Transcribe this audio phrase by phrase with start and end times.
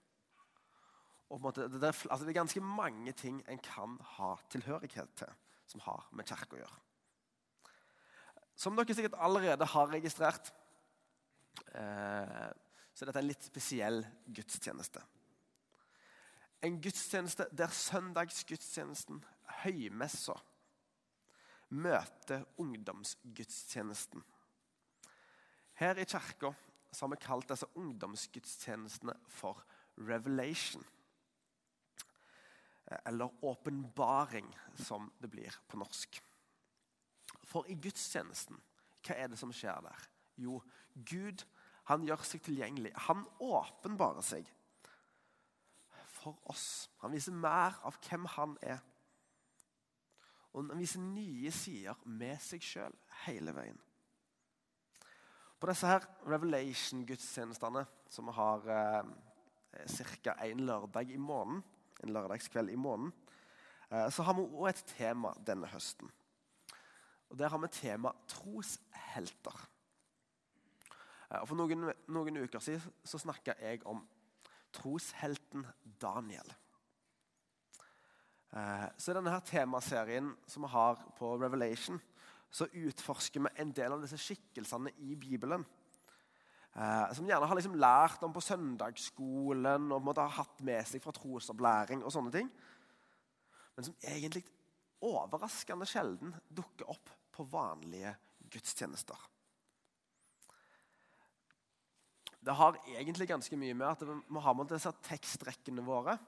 [1.42, 5.34] måte, det, er, altså det, er, ganske mange ting en kan ha tilhørighet til
[5.66, 6.82] som har med kirke å gjøre.
[8.56, 10.52] Som dere sikkert allerede har registrert,
[11.74, 12.48] eh,
[12.96, 15.02] så er dette en litt spesiell gudstjeneste.
[16.64, 19.20] En gudstjeneste der søndagsgudstjenesten,
[19.66, 20.38] høymessa,
[21.76, 24.24] møter ungdomsgudstjenesten.
[25.76, 26.54] Her i kirka
[26.96, 29.66] har vi kalt disse ungdomsgudstjenestene for
[29.98, 30.86] Revelation.
[32.86, 36.22] Eller åpenbaring, som det blir på norsk.
[37.46, 38.60] For i gudstjenesten,
[39.06, 40.08] hva er det som skjer der?
[40.42, 40.60] Jo,
[40.94, 41.46] Gud
[41.90, 42.92] han gjør seg tilgjengelig.
[43.08, 44.50] Han åpenbarer seg
[46.26, 46.90] for oss.
[47.04, 48.82] Han viser mer av hvem han er.
[50.56, 53.78] Og han viser nye sider med seg sjøl hele veien.
[55.60, 59.14] På disse her Revelation-gudstjenestene, som vi har eh,
[60.24, 60.36] ca.
[60.46, 61.64] én lørdag i måneden,
[62.06, 63.14] en lørdagskveld i måneden,
[63.92, 66.12] eh, så har vi òg et tema denne høsten.
[67.30, 69.70] Og Der har vi tema troshelter.
[71.32, 74.06] Eh, og For noen, noen uker siden så snakka jeg om
[74.76, 75.66] troshelten
[76.02, 76.54] Daniel.
[78.56, 82.00] Eh, så I denne her temaserien som vi har på Revelation,
[82.52, 85.66] så utforsker vi en del av disse skikkelsene i Bibelen.
[86.76, 91.04] Eh, som gjerne har liksom lært om på søndagsskolen og måtte ha hatt med seg
[91.04, 92.04] fra trosopplæring.
[92.04, 92.50] og sånne ting.
[93.76, 94.44] Men som egentlig
[95.06, 98.16] overraskende sjelden dukker opp på vanlige
[98.52, 99.18] gudstjenester.
[102.46, 106.20] Det har egentlig ganske mye med at vi har med disse tekstrekkene våre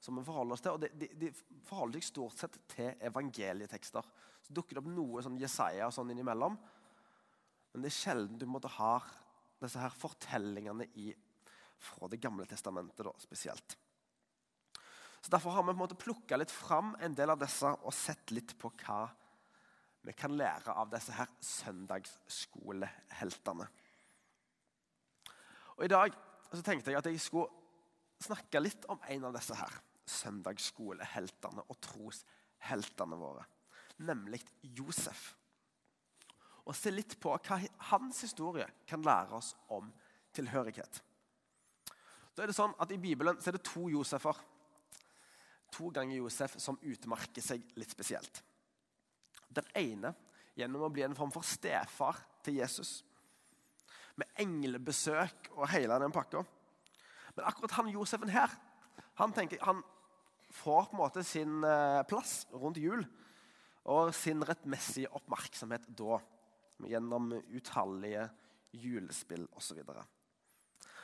[0.00, 4.06] som vi forholder oss til, og de, de, de forholder seg stort sett til evangelietekster.
[4.40, 6.56] Så dukker det opp noe sånn Jesaja og sånn innimellom,
[7.70, 8.94] men det er sjelden du måtte ha
[9.60, 11.14] disse her fortellingene i,
[11.80, 13.78] fra Det gamle testamentet da, spesielt.
[15.20, 17.94] Så Derfor har vi på en måte plukka litt fram en del av disse og
[17.94, 19.10] sett litt på hva
[20.00, 23.66] vi kan lære av disse her søndagsskoleheltene.
[25.76, 26.12] Og I dag
[26.50, 27.48] så tenkte jeg at jeg skulle
[28.20, 29.72] snakke litt om en av disse her
[30.10, 33.44] søndagsskoleheltene og trosheltene våre,
[34.04, 34.40] nemlig
[34.76, 35.39] Josef
[36.70, 37.58] og se litt på hva
[37.90, 39.88] hans historie kan lære oss om
[40.36, 41.00] tilhørighet.
[42.36, 44.38] Da er det sånn at I Bibelen er det to Josefer.
[45.74, 48.42] To ganger Josef som utmerker seg litt spesielt.
[49.50, 50.14] Den ene
[50.58, 53.00] gjennom å bli en form for stefar til Jesus.
[54.14, 56.44] Med englebesøk og hele den pakka.
[57.34, 58.54] Men akkurat han Josefen her
[59.18, 59.82] han, tenker, han
[60.54, 63.02] får på en måte sin eh, plass rundt jul
[63.90, 66.18] og sin rettmessige oppmerksomhet da
[66.88, 68.28] gjennom utallige
[68.72, 69.82] julespill osv.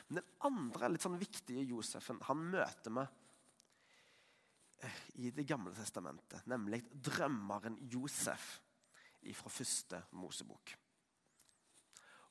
[0.07, 3.05] Men den andre litt sånn viktige Josefen han møter vi
[4.87, 8.55] eh, i Det gamle testamentet, nemlig drømmeren Josef
[9.35, 10.71] fra første Mosebok.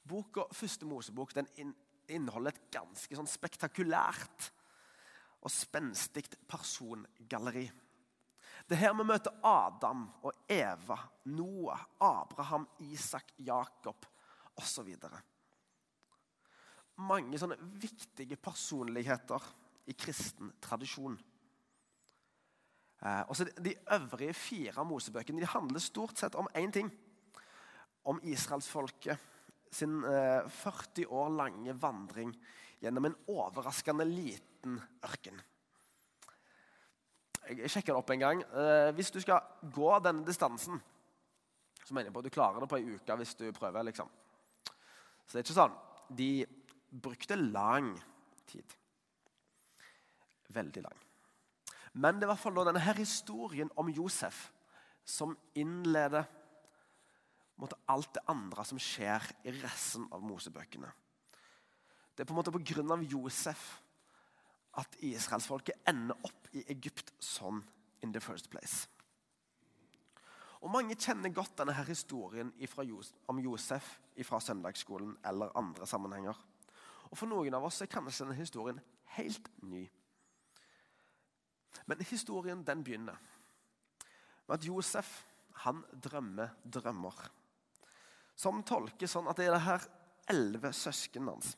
[0.06, 4.50] Boka Første Mosebok inneholder et ganske sånn spektakulært
[5.42, 7.66] og spenstig persongalleri.
[8.64, 10.96] Det er her vi møter Adam og Eva,
[11.30, 14.08] Noah, Abraham, Isak, Jakob
[14.56, 14.96] osv.
[17.06, 19.42] Mange sånne viktige personligheter
[19.86, 21.18] i kristen tradisjon.
[23.04, 26.90] Eh, de øvrige fire Mosebøkene de handler stort sett om én ting.
[28.04, 29.18] Om israelsfolket
[29.70, 32.32] sin 40 eh, år lange vandring
[32.80, 35.40] gjennom en overraskende liten ørken.
[37.46, 38.42] Jeg sjekker det opp en gang.
[38.42, 39.44] Eh, hvis du skal
[39.74, 40.80] gå denne distansen,
[41.84, 43.86] så mener jeg på at du klarer det på ei uke hvis du prøver.
[43.86, 44.08] liksom.
[45.26, 45.76] Så det er ikke sånn.
[46.10, 46.30] De
[46.90, 47.94] brukte lang
[48.46, 48.76] tid.
[50.48, 51.00] veldig lang.
[51.92, 54.46] Men det er i hvert fall denne her historien om Josef
[55.04, 56.24] som innleder
[57.60, 60.88] måte, alt det andre som skjer i resten av Mosebøkene.
[62.16, 62.96] Det er på en måte pga.
[63.10, 63.64] Josef
[64.76, 67.62] at israelsfolket ender opp i Egypt sånn
[68.04, 68.86] in the first place.
[70.60, 72.52] Og Mange kjenner godt denne her historien
[73.28, 76.36] om Josef fra søndagsskolen eller andre sammenhenger.
[77.10, 78.80] Og For noen av oss er kanskje denne historien
[79.16, 79.84] helt ny.
[81.86, 83.20] Men historien den begynner
[84.46, 85.22] med at Josef
[85.64, 87.14] han drømmer drømmer.
[88.36, 89.86] Som tolkes sånn at det er det her
[90.32, 91.54] elleve søsknene hans.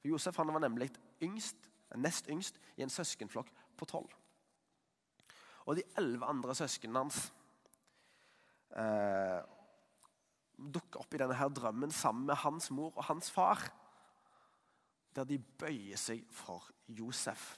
[0.00, 0.88] For Josef han var nemlig
[1.22, 1.68] yngst,
[2.00, 4.12] nest yngst i en søskenflokk på tolv.
[5.66, 7.24] Og de elleve andre søsknene hans
[8.74, 9.40] eh,
[10.56, 13.62] dukker opp i denne her drømmen sammen med hans mor og hans far.
[15.12, 17.52] Der de bøyer seg for Josef.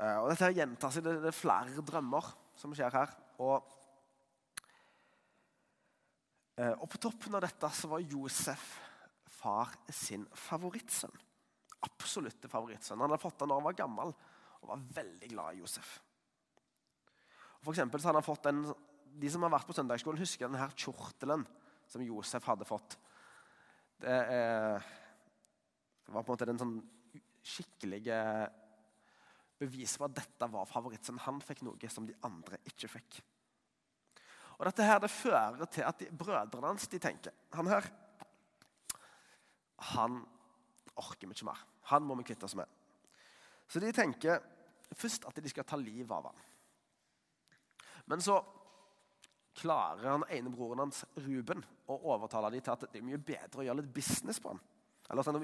[0.00, 1.06] Eh, og Dette gjentar seg.
[1.06, 3.12] Det, er flere drømmer som skjer her.
[3.44, 3.68] Og,
[6.58, 8.72] eh, og på toppen av dette så var Josef
[9.44, 11.14] far sin favorittsønn.
[11.84, 13.00] Absolutte favorittsønn.
[13.00, 14.12] Han hadde fått den da han var gammel
[14.64, 15.98] og var veldig glad i Josef.
[17.64, 18.64] For eksempel, så hadde han fått den,
[19.14, 21.44] De som har vært på søndagsskolen, husker denne kjortelen
[21.86, 22.96] som Josef hadde fått.
[24.00, 24.88] Det, eh,
[26.04, 26.74] det var på en måte den sånn
[27.44, 28.16] skikkelige
[29.60, 31.22] beviset på at dette var favorittsønnen.
[31.28, 33.20] Han fikk noe som de andre ikke fikk.
[34.58, 37.88] Og Dette her det fører til at de, brødrene hans de tenker Han her
[39.94, 40.20] han
[40.96, 41.60] orker vi ikke mer.
[41.92, 42.68] Han må vi kvitte oss med.
[43.68, 44.42] Så de tenker
[44.94, 46.42] først at de skal ta livet av ham.
[48.10, 48.38] Men så
[49.54, 53.62] klarer han ene broren hans, Ruben, å overtale dem til at det er mye bedre
[53.62, 54.60] å gjøre litt business på ham.
[55.10, 55.40] Eller sånn,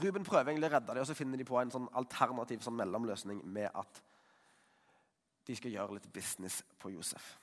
[0.00, 2.78] Ruben prøver egentlig å redde dem, og så finner de på en sånn alternativ sånn
[2.78, 4.02] mellomløsning med at
[5.44, 7.34] de skal gjøre litt business på Josef.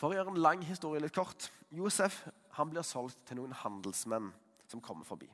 [0.00, 2.22] For å gjøre en lang historie litt kort Josef
[2.56, 4.30] han blir solgt til noen handelsmenn
[4.70, 5.28] som kommer forbi.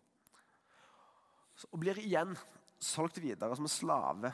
[1.73, 2.35] Og blir igjen
[2.82, 4.32] solgt videre som slave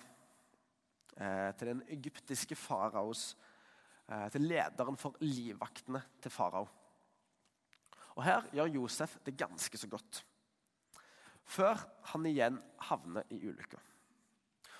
[1.17, 3.33] eh, til den egyptiske faraos
[4.09, 6.67] eh, Til lederen for livvaktene til farao.
[8.19, 10.25] Og Her gjør Josef det ganske så godt
[11.53, 11.81] før
[12.13, 12.59] han igjen
[12.89, 13.81] havner i ulykka.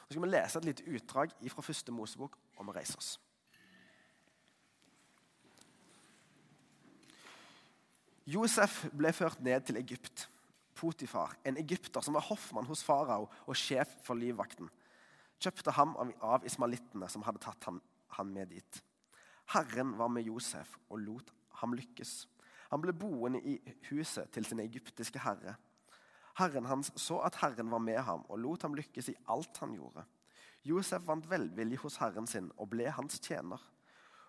[0.07, 3.17] Så skal vi lese et lite utdrag fra første Mosebok om vi reiser oss.
[8.29, 10.29] Josef ble ført ned til Egypt.
[10.75, 14.71] Potifar, en egypter som var hoffmann hos farao og sjef for livvakten,
[15.43, 17.81] kjøpte ham av ismalittene som hadde tatt han,
[18.29, 18.79] med dit.
[19.55, 21.31] Herren var med Josef og lot
[21.63, 22.27] ham lykkes.
[22.71, 23.57] Han ble boende i
[23.89, 25.57] huset til sin egyptiske herre
[26.39, 29.75] Herren hans så at Herren var med ham og lot ham lykkes i alt han
[29.77, 30.05] gjorde.
[30.65, 33.61] Josef vant velvilje hos herren sin og ble hans tjener.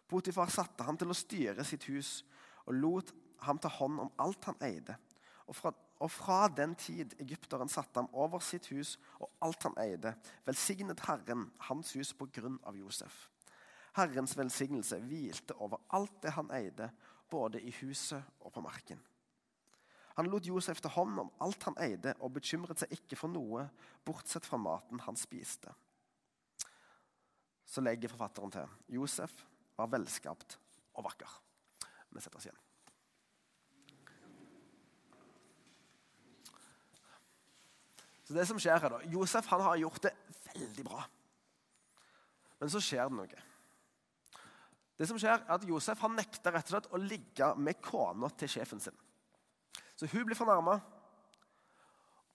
[0.10, 2.24] Potifar satte ham til å styre sitt hus
[2.66, 3.14] og lot
[3.46, 4.98] ham ta hånd om alt han eide.
[5.48, 5.72] Og fra,
[6.04, 10.12] og fra den tid egypteren satte ham over sitt hus og alt han eide,
[10.44, 13.30] velsignet Herren hans hus på grunn av Josef.
[13.96, 16.90] Herrens velsignelse hvilte over alt det han eide,
[17.32, 19.00] både i huset og på marken.
[20.18, 23.64] Han lot Josef ta hånd om alt han eide, og bekymret seg ikke for noe,
[24.06, 25.72] bortsett fra maten han spiste.
[27.66, 29.40] Så legger forfatteren til Josef
[29.80, 30.60] var velskapt
[30.94, 31.40] og vakker.
[32.14, 32.63] Vi setter oss igjen.
[38.34, 40.12] Så det som skjer her da, Josef han har gjort det
[40.48, 41.04] veldig bra.
[42.58, 43.44] Men så skjer det noe.
[44.98, 48.32] Det som skjer er at Josef han nekter rett og slett å ligge med kona
[48.34, 48.98] til sjefen sin.
[49.94, 50.80] Så hun blir fornærma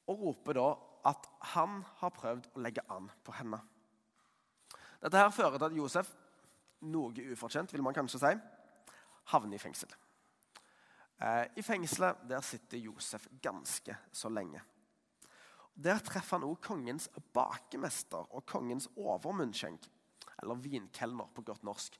[0.06, 0.68] og roper da
[1.10, 3.58] at han har prøvd å legge an på henne.
[5.02, 6.14] Dette her fører til at Josef,
[6.94, 8.34] noe ufortjent vil man kanskje si,
[9.34, 9.90] havner i fengsel.
[11.18, 14.62] Eh, I fengselet der sitter Josef ganske så lenge.
[15.78, 19.84] Der treffer han også kongens bakemester og kongens overmunnskjenk,
[20.42, 21.98] eller vinkelner på godt norsk,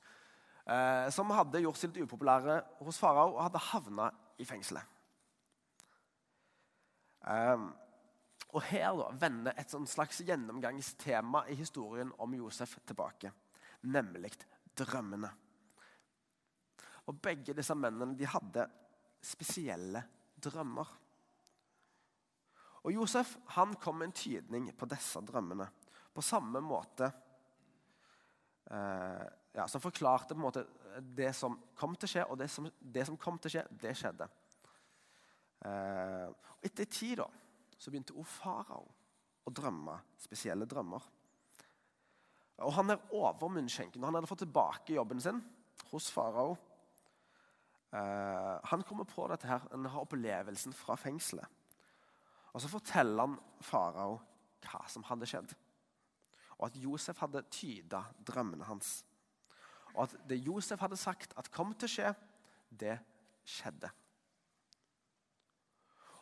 [0.67, 4.09] eh, som hadde gjort seg litt upopulære hos farao og hadde havna
[4.39, 4.97] i fengselet.
[7.19, 7.69] Um,
[8.55, 13.31] og Her da, vender et slags gjennomgangstema i historien om Josef tilbake,
[13.85, 14.31] nemlig
[14.77, 15.29] drømmene.
[17.09, 18.65] Og Begge disse mennene de hadde
[19.25, 20.01] spesielle
[20.41, 20.89] drømmer.
[22.85, 25.67] Og Josef han kom med en tydning på disse drømmene
[26.13, 27.11] på samme måte
[28.71, 30.65] eh, ja, Som forklarte på en måte
[30.99, 33.61] det som kom til å skje, og det som, det som kom til å skje,
[33.81, 34.25] det skjedde.
[35.65, 36.25] Eh,
[36.65, 37.27] etter tid da,
[37.77, 38.87] så begynte også farao
[39.45, 41.05] å drømme spesielle drømmer.
[42.65, 44.03] Og Han er over munnskjenken.
[44.03, 45.39] Han hadde fått tilbake jobben sin
[45.91, 46.57] hos farao.
[47.93, 51.47] Eh, han kommer på dette her, han har opplevelsen fra fengselet.
[52.53, 54.19] Og Så forteller han farao
[54.65, 55.53] hva som hadde skjedd.
[56.59, 59.03] Og at Josef hadde tyda drømmene hans.
[59.95, 62.13] Og at det Josef hadde sagt at kom til å skje,
[62.69, 62.97] det
[63.47, 63.89] skjedde.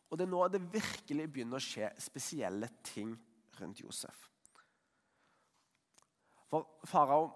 [0.07, 3.11] Og det er nå det virkelig begynner å skje spesielle ting
[3.59, 4.27] rundt Josef.
[6.47, 7.27] For farao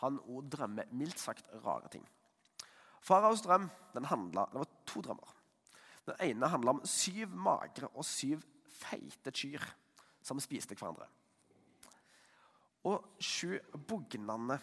[0.00, 0.18] han
[0.52, 2.04] drømmer mildt sagt rare ting.
[3.04, 5.34] Faraos drøm den handla, det var to drømmer.
[6.06, 8.44] Den ene handla om syv magre og syv
[8.76, 9.62] feite kyr
[10.22, 11.08] som spiste hverandre.
[12.86, 13.56] Og sju
[13.88, 14.58] bugnende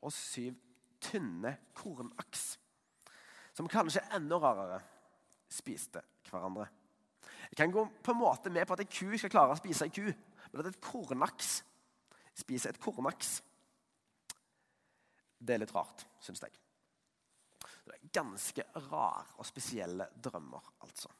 [0.00, 0.56] og syv
[1.02, 2.56] tynne kornaks,
[3.54, 4.78] som kanskje enda rarere
[5.52, 6.66] spiste hverandre.
[7.50, 9.86] Jeg kan gå på en måte med på at en ku skal klare å spise
[9.86, 11.58] en ku, men at et kornaks
[12.38, 13.38] spiser et kornaks,
[15.38, 16.54] det er litt rart, syns jeg.
[17.88, 21.10] Det er ganske rare og spesielle drømmer, altså.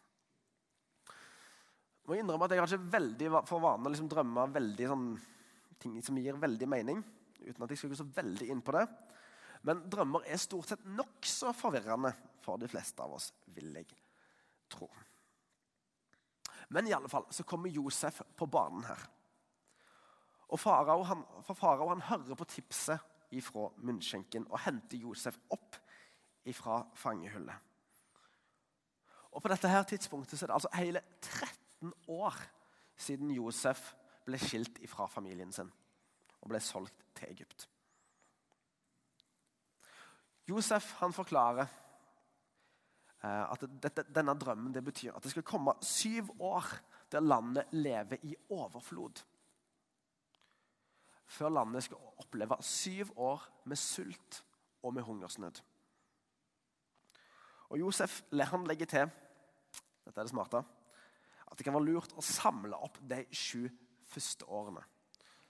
[1.08, 5.08] Jeg må innrømme at jeg har ikke veldig for vane å liksom drømme veldig sånn,
[5.80, 7.02] ting som gir veldig mening.
[7.38, 8.84] uten at jeg skal gå så veldig inn på det.
[9.62, 12.12] Men drømmer er stort sett nokså forvirrende
[12.44, 13.88] for de fleste av oss, vil jeg
[14.68, 14.88] tro.
[16.68, 19.04] Men i alle fall så kommer Josef på banen her.
[20.48, 25.76] Og farao han, for han hører på tipset ifra munnskjenken og henter Josef opp
[26.48, 27.54] ifra fangehullet.
[29.32, 32.34] Og På dette her tidspunktet så er det altså hele 13 år
[32.96, 33.92] siden Josef
[34.26, 35.70] ble skilt ifra familien sin
[36.40, 37.68] og ble solgt til Egypt.
[40.48, 41.66] Josef han forklarer
[43.22, 46.72] eh, at dette, denne drømmen det betyr at det skal komme syv år
[47.12, 49.22] der landet lever i overflod.
[51.28, 54.44] Før landet skal oppleve syv år med sult
[54.82, 55.60] og med hungersnød.
[57.68, 59.10] Og Josef han legger til
[60.08, 60.62] dette er det smarte,
[61.48, 63.66] at det kan være lurt å samle opp de sju
[64.08, 64.80] første årene.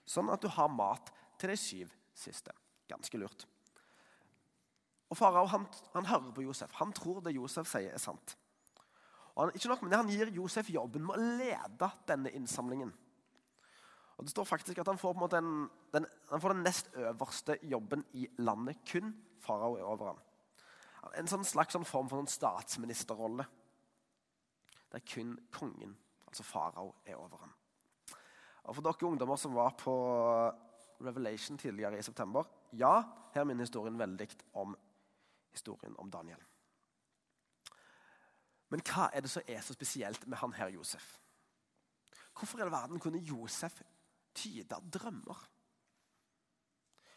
[0.03, 2.51] Sånn at du har mat til de syv siste.
[2.89, 3.45] Ganske lurt.
[5.09, 6.73] Og Farao han, han, hører på Josef.
[6.81, 8.35] Han tror det Josef sier, er sant.
[9.35, 12.91] Og han, ikke nok med det, han gir Josef jobben med å lede denne innsamlingen.
[14.19, 18.03] Og Det står faktisk at han får, den, den, han får den nest øverste jobben
[18.19, 18.81] i landet.
[18.89, 20.19] Kun farao er over ham.
[21.15, 23.45] En sånn slags sånn form for en statsministerrolle.
[24.89, 25.95] Der kun kongen,
[26.27, 27.53] altså farao, er over ham.
[28.69, 29.93] Og For dere ungdommer som var på
[30.99, 32.43] Revelation tidligere i september
[32.75, 33.01] Ja,
[33.33, 34.75] her minner historien veldig om
[35.51, 36.41] historien om Daniel.
[38.69, 41.17] Men hva er det som er så spesielt med han her Josef?
[42.37, 43.81] Hvorfor i all verden kunne Josef
[44.35, 45.39] tyde drømmer?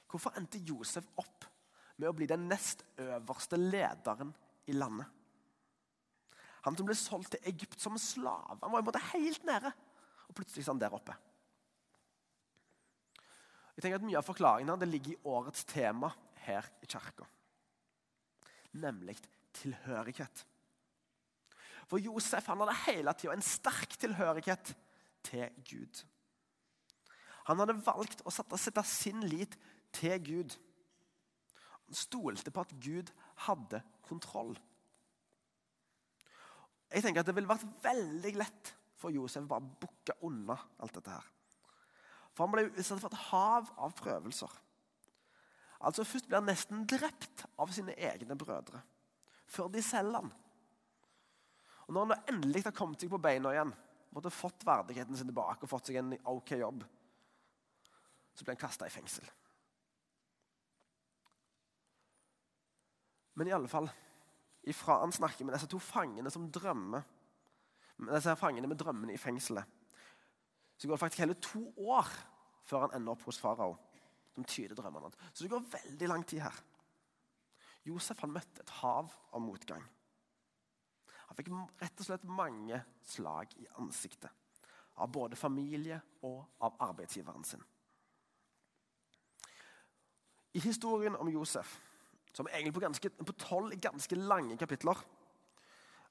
[0.08, 1.44] Hvorfor endte Josef opp
[2.02, 4.32] med å bli den nest øverste lederen
[4.66, 5.06] i landet?
[6.66, 8.61] Han som ble solgt til Egypt som slave.
[8.61, 9.73] Han var i en måte helt nede,
[10.28, 11.14] og plutselig er han der oppe.
[13.73, 16.12] Jeg tenker at Mye av forklaringen det ligger i årets tema
[16.44, 17.26] her i kirka
[18.73, 19.16] nemlig
[19.56, 20.47] tilhørighet.
[21.90, 24.73] For Josef han hadde hele tida en sterk tilhørighet
[25.26, 26.02] til Gud.
[27.50, 29.56] Han hadde valgt å sette sin lit
[29.92, 30.56] til Gud.
[31.92, 33.11] Stolte på at Gud
[33.46, 34.54] hadde kontroll.
[36.92, 40.94] Jeg tenker at Det ville vært veldig lett for Josef bare å bukke unna alt
[40.94, 41.11] dette.
[41.11, 41.30] her.
[42.32, 44.52] For Han ble utsatt for et hav av prøvelser.
[45.82, 48.82] Altså Først blir han nesten drept av sine egne brødre,
[49.46, 50.32] før de selger han.
[51.88, 53.72] Og Når han endelig har kommet seg på beina igjen,
[54.12, 56.84] måtte fått verdigheten sin tilbake og fått seg en ok jobb,
[58.34, 59.26] så blir han kasta i fengsel.
[63.34, 63.88] Men i alle fall,
[64.68, 67.06] ifra han snakker med disse to fangene som drømmer,
[68.02, 69.64] med disse fangene med drømmene i fengselet,
[70.76, 72.08] så går det faktisk hele to år
[72.66, 73.76] før han ender opp hos farao
[74.34, 75.18] som tyder drømmene hans.
[75.32, 76.62] Så det går veldig lang tid her.
[77.86, 79.82] Josef han møtte et hav av motgang.
[81.28, 84.30] Han fikk rett og slett mange slag i ansiktet.
[85.00, 85.96] Av både familie
[86.28, 87.62] og av arbeidsgiveren sin.
[90.52, 91.78] I historien om Josef,
[92.32, 94.98] som egentlig på, ganske, på tolv ganske lange kapitler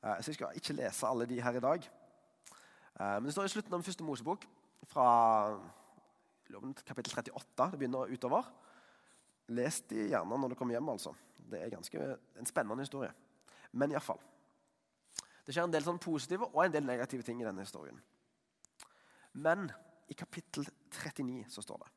[0.04, 1.88] eh, Så jeg skal ikke lese alle de her i dag.
[3.00, 4.46] Eh, men det står i slutten av den første Mosebok,
[4.90, 5.08] fra
[6.86, 7.72] kapittel 38.
[7.72, 8.48] Det begynner utover.
[9.52, 10.90] Les de gjerne når du kommer hjem.
[10.90, 11.14] altså.
[11.52, 12.08] Det er ganske
[12.40, 13.12] en spennende historie.
[13.72, 14.20] Men iallfall.
[15.46, 17.98] Det skjer en del sånn positive og en del negative ting i denne historien.
[19.34, 19.70] Men
[20.12, 21.92] i kapittel 39 så står det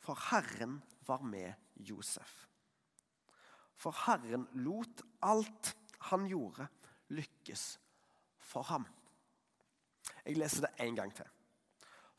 [0.00, 2.46] For Herren var med Josef.
[3.80, 5.74] For Herren lot alt
[6.10, 6.66] han gjorde,
[7.16, 7.78] lykkes
[8.50, 8.84] for ham.
[10.24, 11.28] Jeg leser det en gang til.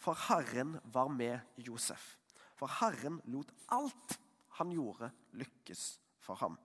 [0.01, 2.15] For Herren var med Josef.
[2.57, 4.17] For Herren lot alt
[4.57, 5.85] han gjorde, lykkes
[6.21, 6.57] for ham.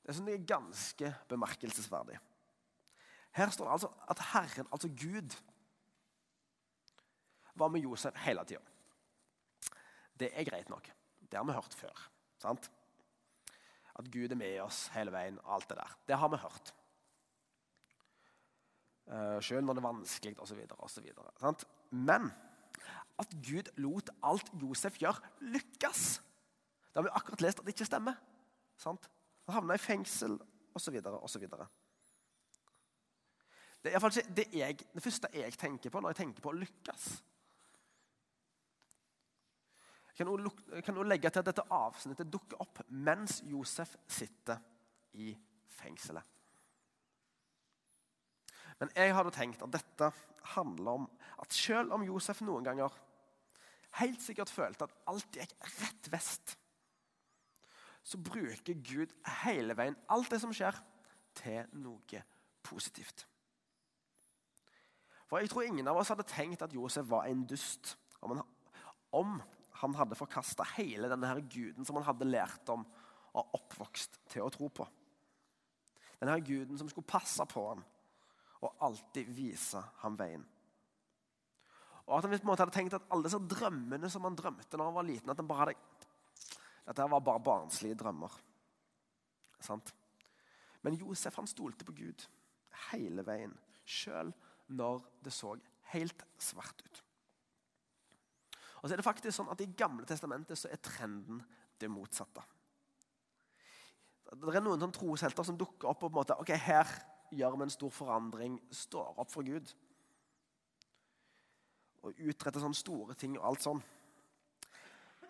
[0.00, 2.16] Det er sånn ganske bemerkelsesverdig.
[3.36, 5.36] Her står det altså at Herren, altså Gud,
[7.58, 8.62] var med Josef hele tida.
[10.18, 10.88] Det er greit nok.
[11.20, 12.08] Det har vi hørt før.
[12.38, 12.70] sant?
[13.98, 15.40] At Gud er med oss hele veien.
[15.44, 15.96] Alt det der.
[16.08, 16.74] Det har vi hørt.
[19.08, 20.60] Uh, Selv når det er vanskelig osv.
[21.90, 22.30] Men
[23.18, 26.20] at Gud lot alt Josef gjør, lykkes.
[26.88, 28.14] Det har vi akkurat lest at det ikke stemmer.
[28.78, 29.10] Sant?
[29.48, 30.38] Han havna i fengsel
[30.74, 31.00] osv.
[31.02, 31.40] osv.
[33.82, 36.58] Det er ikke det, jeg, det første jeg tenker på når jeg tenker på å
[36.58, 37.08] lykkes.
[40.18, 44.58] Kan hun legge til at dette avsnittet dukker opp mens Josef sitter
[45.14, 45.30] i
[45.78, 46.24] fengselet.
[48.78, 50.10] Men jeg hadde tenkt at dette
[50.54, 51.06] handler om
[51.42, 52.94] at selv om Josef noen ganger
[53.98, 56.54] helt sikkert følte at alt gikk rett vest,
[58.02, 60.76] så bruker Gud hele veien alt det som skjer,
[61.38, 62.22] til noe
[62.66, 63.26] positivt.
[65.28, 67.92] For Jeg tror ingen av oss hadde tenkt at Josef var en dust
[68.24, 68.46] om han,
[69.12, 69.36] om
[69.78, 72.84] han hadde forkasta hele denne her guden som han hadde lært om
[73.38, 74.86] og oppvokst til å tro på.
[76.18, 77.84] Denne her guden som skulle passe på ham
[78.58, 80.42] og alltid vise ham veien.
[82.08, 84.80] Og at han på en måte hadde tenkt at alle disse drømmene som han drømte
[84.80, 86.06] når han var liten, at han bare hadde
[86.88, 88.32] Dette var bare barnslige drømmer.
[89.60, 89.90] Sant?
[90.80, 92.24] Men Josef han stolte på Gud
[92.88, 93.52] hele veien,
[93.84, 94.32] sjøl
[94.72, 95.52] når det så
[95.92, 97.02] helt svart ut.
[98.78, 101.40] Og så er det faktisk sånn at I Gamle testamentet så er trenden
[101.78, 102.44] det motsatte.
[104.28, 106.90] Det er noen sånn troshelter som dukker opp og på en måte, ok, her
[107.32, 109.72] gjør vi en stor forandring, står opp for Gud
[112.06, 113.80] og utretter sånne store ting og alt sånn.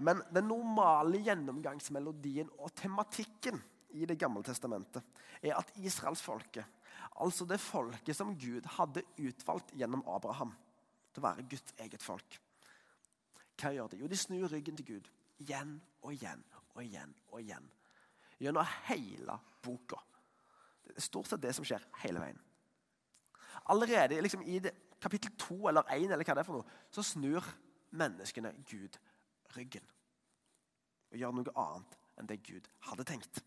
[0.05, 3.59] Men den normale gjennomgangsmelodien og tematikken
[3.97, 5.01] i Det gamle testamentet
[5.41, 6.67] er at israelsfolket,
[7.25, 10.53] altså det folket som Gud hadde utvalgt gjennom Abraham
[11.09, 12.37] til å være Guds eget folk
[13.59, 14.03] Hva gjør de?
[14.03, 15.09] Jo, de snur ryggen til Gud
[15.43, 16.43] igjen og igjen
[16.75, 17.71] og igjen og igjen.
[18.39, 19.99] Gjennom hele boka.
[20.87, 22.39] Det er stort sett det som skjer hele veien.
[23.69, 27.05] Allerede liksom, i det kapittel 2 eller 1, eller hva det er for noe, så
[27.05, 27.45] snur
[27.99, 28.99] menneskene Gud
[29.57, 29.85] ryggen.
[31.13, 33.43] Og gjør noe annet enn det Gud hadde tenkt.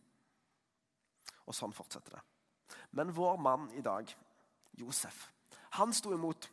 [1.48, 2.24] Og sånn fortsetter det.
[2.96, 4.08] Men vår mann i dag,
[4.80, 5.26] Josef,
[5.78, 6.48] han sto imot.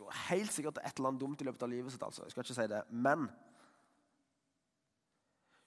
[0.00, 2.24] Jo, helt sikkert et eller annet dumt i løpet av livet sitt, altså.
[2.24, 2.82] Jeg skal ikke si det.
[2.90, 3.26] Men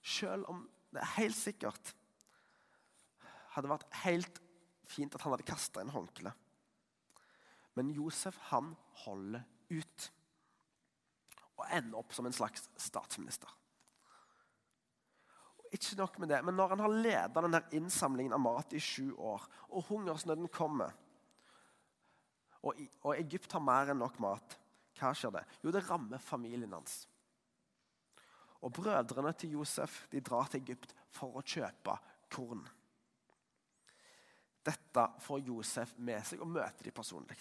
[0.04, 1.94] selv om det helt sikkert
[3.54, 4.40] hadde vært helt
[4.90, 6.34] fint at han hadde kasta en håndkle
[7.74, 8.72] men Josef han
[9.04, 9.42] holder
[9.74, 10.10] ut
[11.54, 13.50] og ender opp som en slags statsminister.
[15.74, 19.42] Ikke nok med det, men når han har leda innsamlingen av mat i sju år,
[19.74, 20.94] og hungersnøden kommer,
[22.64, 24.56] og, og Egypt har mer enn nok mat,
[24.98, 25.42] hva skjer det?
[25.64, 27.02] Jo, det rammer familien hans.
[28.64, 31.98] Og Brødrene til Josef de drar til Egypt for å kjøpe
[32.32, 32.62] korn.
[34.64, 37.36] Dette får Josef med seg og møter de personlig.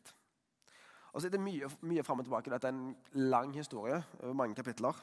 [1.14, 2.52] Og så er det mye, mye fram og tilbake.
[2.52, 4.98] Dette er en lang historie over mange kapitler.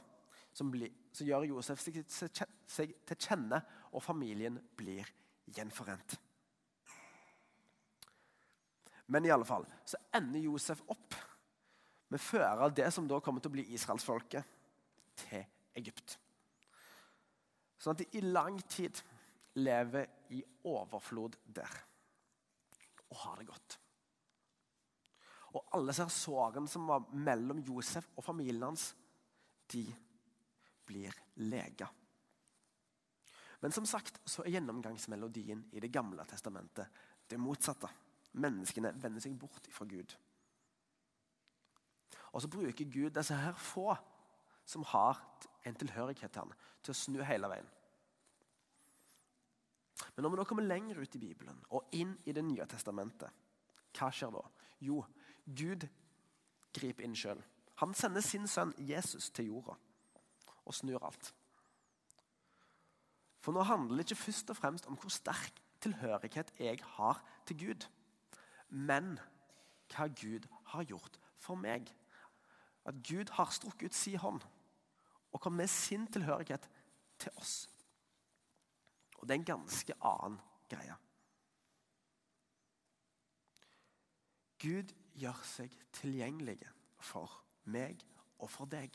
[0.53, 3.61] Som, bli, som gjør Josef seg, seg til kjenne,
[3.95, 5.07] og familien blir
[5.55, 6.17] gjenforent.
[9.11, 11.17] Men i alle fall så ender Josef opp
[12.11, 14.57] med å føre det som da kommer til å bli israelsfolket,
[15.21, 15.43] til
[15.77, 16.15] Egypt.
[17.81, 18.97] Sånn at de i lang tid
[19.59, 21.79] lever i overflod der
[23.11, 23.77] og har det godt.
[25.59, 28.93] Og alle ser sårene som var mellom Josef og familien hans,
[29.71, 29.83] de
[30.87, 31.89] blir lega.
[33.61, 37.91] Men som sagt så er gjennomgangsmelodien i Det gamle testamentet det motsatte.
[38.33, 40.15] Menneskene vender seg bort fra Gud.
[42.31, 43.95] Og så bruker Gud disse her få
[44.71, 45.19] som har
[45.67, 47.69] en tilhørighet til ham, til å snu hele veien.
[50.15, 53.31] Men når vi nå kommer lenger ut i Bibelen og inn i Det nye testamentet,
[53.97, 54.43] hva skjer da?
[54.81, 55.03] Jo,
[55.45, 55.87] Gud
[56.73, 57.41] griper inn sjøl.
[57.83, 59.75] Han sender sin sønn Jesus til jorda
[60.65, 61.33] og snur alt.
[63.41, 67.59] For nå handler det ikke først og fremst om hvor sterk tilhørighet jeg har til
[67.65, 67.87] Gud,
[68.71, 69.19] men
[69.91, 71.91] hva Gud har gjort for meg
[72.89, 74.41] at Gud har strukket ut sin hånd
[75.31, 76.69] og kommet med sin tilhørighet
[77.19, 77.69] til oss.
[79.19, 80.97] Og det er en ganske annen greie.
[84.61, 86.59] Gud gjør seg tilgjengelig
[87.01, 87.33] for
[87.73, 88.03] meg
[88.41, 88.93] og for deg.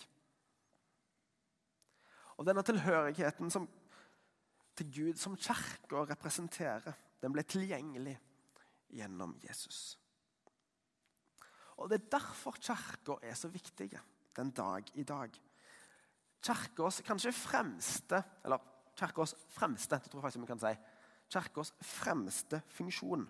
[2.35, 3.67] Og denne tilhørigheten som,
[4.75, 8.17] til Gud som kirka representerer, den ble tilgjengelig
[8.89, 9.97] gjennom Jesus.
[11.77, 13.91] Og Det er derfor kirka er så viktig
[14.35, 15.31] den dag i dag.
[16.41, 18.59] Kirkas kanskje fremste eller
[18.95, 20.75] kirkas fremste, det tror jeg faktisk vi kan si,
[21.29, 23.27] kirkas fremste funksjon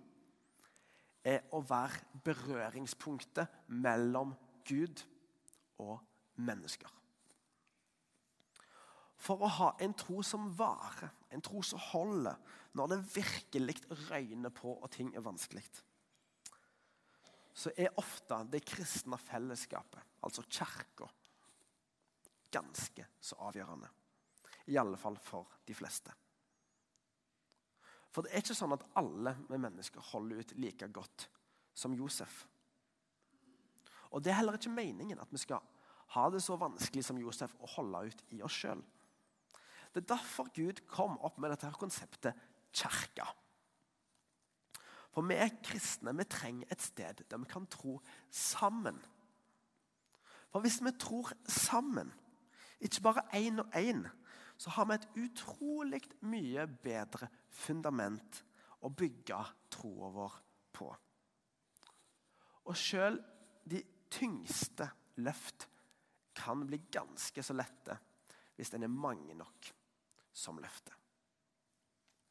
[1.26, 4.36] er å være berøringspunktet mellom
[4.68, 5.02] Gud
[5.82, 5.98] og
[6.36, 6.92] mennesker.
[9.16, 12.38] For å ha en tro som varer, en tro som holder
[12.76, 13.76] når det virkelig
[14.10, 15.64] røyner på og ting er vanskelig,
[17.56, 21.08] så er ofte det kristne fellesskapet, altså kirka,
[22.52, 23.88] ganske så avgjørende.
[24.68, 26.12] I alle fall for de fleste.
[28.12, 31.28] For det er ikke sånn at alle med mennesker holder ut like godt
[31.76, 32.46] som Josef.
[34.16, 35.64] Og Det er heller ikke meningen at vi skal
[36.16, 38.84] ha det så vanskelig som Josef å holde ut i oss sjøl.
[39.92, 42.36] Det er derfor Gud kom opp med dette her konseptet
[42.76, 43.28] kirka.
[45.16, 46.12] For vi er kristne.
[46.18, 49.00] Vi trenger et sted der vi kan tro sammen.
[50.52, 52.14] For hvis vi tror sammen,
[52.80, 54.08] ikke bare én og én,
[54.58, 58.44] så har vi et utrolig mye bedre fundament
[58.82, 59.40] å bygge
[59.72, 60.36] troa vår
[60.76, 60.90] på.
[62.66, 63.20] Og sjøl
[63.68, 64.88] de tyngste
[65.24, 65.68] løft
[66.36, 67.98] kan bli ganske så lette
[68.56, 69.72] hvis en er mange nok
[70.36, 70.96] som løfter.